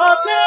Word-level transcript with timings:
هاتي 0.00 0.40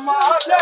ماجے 0.00 0.58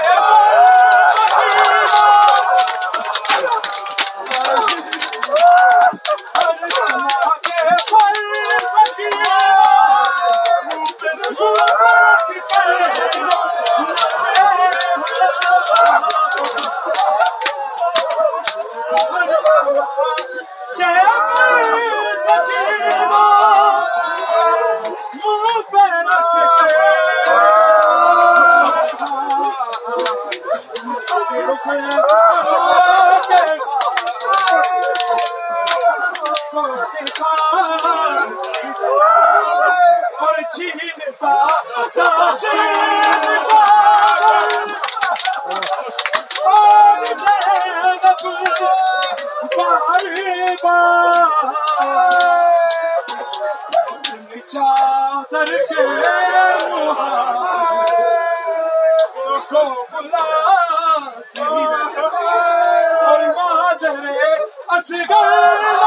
چادر 54.52 55.50
کے 55.68 55.84
کو 59.50 59.62
بلا 59.92 60.24
اور 63.02 63.22
مادر 63.36 64.06
اصغر 64.68 65.79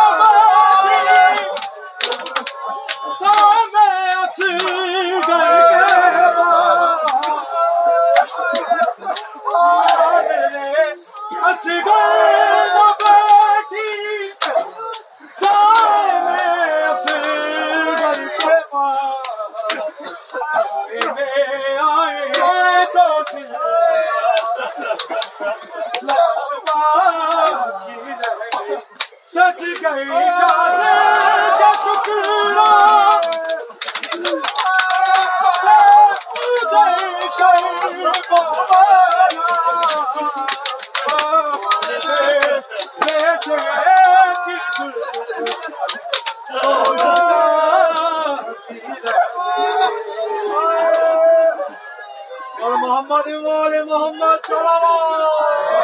سچ 29.26 29.62
گئی 29.84 30.10
محمد 52.94 53.28
والے 53.46 53.82
محمد 53.84 54.48
صلی 54.48 55.84